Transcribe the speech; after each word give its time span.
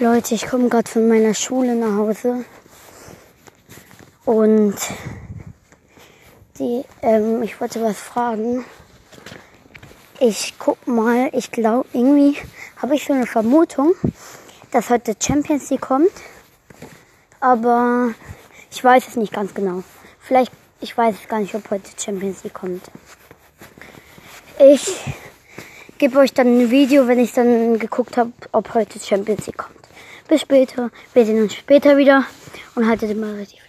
Leute, 0.00 0.36
ich 0.36 0.46
komme 0.46 0.68
gerade 0.68 0.88
von 0.88 1.08
meiner 1.08 1.34
Schule 1.34 1.74
nach 1.74 1.96
Hause. 1.96 2.44
Und 4.24 4.76
die, 6.56 6.84
ähm, 7.02 7.42
ich 7.42 7.60
wollte 7.60 7.82
was 7.82 7.98
fragen. 7.98 8.64
Ich 10.20 10.54
guck 10.56 10.86
mal, 10.86 11.30
ich 11.32 11.50
glaube, 11.50 11.88
irgendwie 11.92 12.36
habe 12.76 12.94
ich 12.94 13.06
so 13.06 13.12
eine 13.12 13.26
Vermutung, 13.26 13.94
dass 14.70 14.88
heute 14.88 15.16
Champions 15.20 15.68
League 15.70 15.80
kommt. 15.80 16.12
Aber 17.40 18.14
ich 18.70 18.84
weiß 18.84 19.08
es 19.08 19.16
nicht 19.16 19.32
ganz 19.32 19.52
genau. 19.52 19.82
Vielleicht, 20.20 20.52
ich 20.80 20.96
weiß 20.96 21.16
es 21.20 21.28
gar 21.28 21.40
nicht, 21.40 21.56
ob 21.56 21.68
heute 21.72 21.90
Champions 22.00 22.44
League 22.44 22.54
kommt. 22.54 22.88
Ich 24.60 24.96
gebe 25.98 26.18
euch 26.18 26.32
dann 26.32 26.58
ein 26.58 26.70
Video, 26.70 27.06
wenn 27.08 27.18
ich 27.18 27.32
dann 27.32 27.78
geguckt 27.78 28.16
habe, 28.16 28.32
ob 28.52 28.74
heute 28.74 28.98
Champions 28.98 29.46
League 29.46 29.58
kommt. 29.58 29.76
Bis 30.28 30.42
später. 30.42 30.90
Wir 31.14 31.26
sehen 31.26 31.42
uns 31.42 31.54
später 31.54 31.96
wieder 31.96 32.24
und 32.74 32.86
haltet 32.86 33.10
immer 33.10 33.34
richtig 33.36 33.60
flach. 33.62 33.68